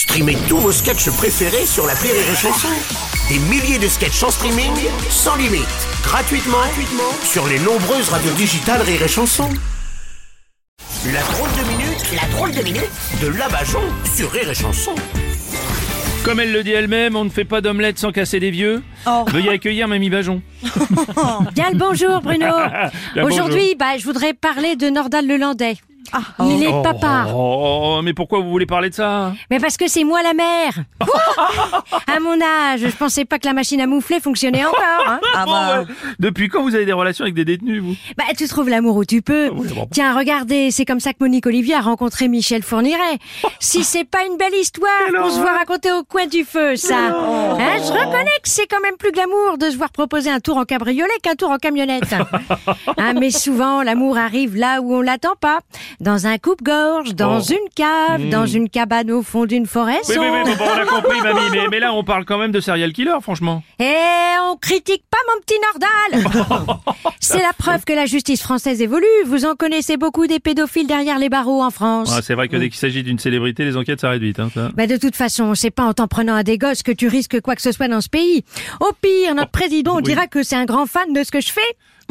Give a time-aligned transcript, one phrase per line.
[0.00, 2.68] Streamez tous vos sketchs préférés sur la Rire et Chanson.
[3.28, 4.72] Des milliers de sketchs en streaming,
[5.10, 5.60] sans limite,
[6.02, 9.50] gratuitement, gratuitement sur les nombreuses radios digitales Rire et Chanson.
[11.12, 12.90] La drôle de minute, la drôle de minute
[13.20, 13.82] de Labajon
[14.16, 14.94] sur Rire et Chanson.
[16.24, 18.82] Comme elle le dit elle-même, on ne fait pas d'omelette sans casser des vieux.
[19.06, 19.26] Oh.
[19.28, 20.40] Veuillez accueillir Mamie Bajon.
[21.54, 22.46] Bien le bonjour Bruno.
[23.22, 25.76] Aujourd'hui, bah, je voudrais parler de Nordal Lelandais.
[26.40, 27.26] Il est papa.
[27.34, 29.32] Oh, mais pourquoi vous voulez parler de ça?
[29.50, 30.72] Mais parce que c'est moi la mère.
[32.06, 35.06] à mon âge, je pensais pas que la machine à moufler fonctionnait encore.
[35.06, 35.20] hein.
[35.46, 35.94] Oh, ouais.
[36.18, 37.94] Depuis quand vous avez des relations avec des détenus, vous?
[38.16, 39.50] Bah, tu trouves l'amour où tu peux.
[39.50, 39.86] Oui, bon.
[39.92, 43.18] Tiens, regardez, c'est comme ça que Monique Olivier a rencontré Michel Fourniret.
[43.60, 46.96] si c'est pas une belle histoire qu'on se voit raconter au coin du feu, ça.
[47.08, 50.56] Hein, je reconnais que c'est quand même plus glamour de se voir proposer un tour
[50.56, 52.02] en cabriolet qu'un tour en camionnette.
[52.96, 55.60] Hein, mais souvent, l'amour arrive là où on l'attend pas.
[55.98, 57.42] Dans un coupe-gorge, dans Oh.
[57.42, 60.84] une cave, dans une cabane au fond d'une forêt Oui, oui, oui, bon, on a
[61.00, 63.62] compris, Mamie, mais, mais là, on parle quand même de serial killer, franchement.
[63.78, 63.94] Et
[64.50, 65.56] on critique pas mon petit
[66.22, 66.46] Nordal
[67.20, 69.06] C'est la preuve que la justice française évolue.
[69.26, 72.12] Vous en connaissez beaucoup des pédophiles derrière les barreaux en France.
[72.16, 74.40] Ah, c'est vrai que dès qu'il s'agit d'une célébrité, les enquêtes s'arrêtent vite.
[74.40, 74.70] Hein, ça.
[74.76, 77.40] Mais de toute façon, c'est pas en t'en prenant à des gosses que tu risques
[77.40, 78.44] quoi que ce soit dans ce pays.
[78.80, 80.02] Au pire, notre président oui.
[80.02, 81.60] dira que c'est un grand fan de ce que je fais.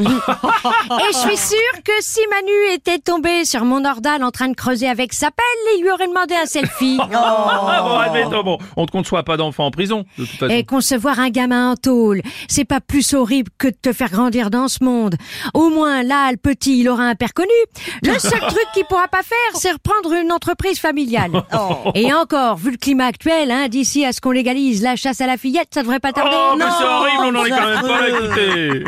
[0.00, 4.54] Et je suis sûre que si Manu était tombé sur mon Nordal en train de
[4.56, 6.98] creuser avec sa pelle, il lui aurait demandé un selfie.
[7.12, 10.52] Ah, bon, admettons, bon, on te conçoit pas d'enfant en prison, de toute façon.
[10.52, 14.50] Et concevoir un gamin en tôle, c'est pas plus horrible que de te faire grandir
[14.50, 15.16] dans ce monde.
[15.54, 17.48] Au moins, là, le petit, il aura un père connu.
[18.02, 21.30] Le seul truc qu'il pourra pas faire, c'est reprendre une entreprise familiale.
[21.94, 25.26] Et encore, vu le climat actuel, hein, d'ici à ce qu'on légalise la chasse à
[25.26, 26.36] la fillette, ça devrait pas tarder.
[26.36, 28.08] Oh, mais c'est horrible, on en est quand même pas là,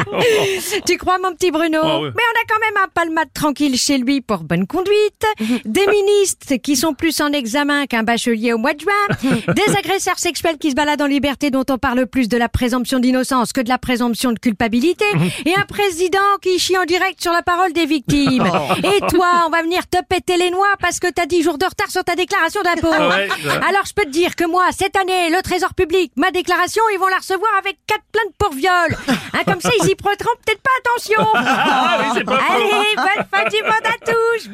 [0.60, 0.82] écoutez.
[0.86, 1.78] Tu crois, mon petit Bruno?
[1.82, 2.10] Ah ouais.
[2.14, 5.24] Mais on a quand même un palmade tranquille chez lui pour bonne conduite,
[5.64, 10.18] des ministres qui sont plus en examen qu'un bachelier au mois de juin, des agresseurs
[10.18, 13.60] sexuels qui se baladent en liberté dont on parle plus de la présomption d'innocence que
[13.60, 15.04] de la présomption de culpabilité,
[15.44, 18.50] et un président qui chie en direct sur la parole des victimes.
[18.82, 21.66] Et toi, on va venir te péter les noix parce que t'as 10 jours de
[21.66, 22.88] retard sur ta déclaration d'impôt.
[22.88, 23.28] Ouais.
[23.68, 26.98] Alors je peux te dire que moi, cette année, le Trésor public, ma déclaration, ils
[26.98, 28.96] vont la recevoir avec quatre plaintes pour viol.
[29.34, 31.26] Hein, comme ça, ils y prêteront peut-être pas attention.
[31.34, 32.12] Ah.
[32.14, 34.48] Allez, bonne fin du monde à tous,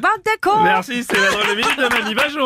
[0.63, 2.45] Merci, c'est la drôle de de Bajon.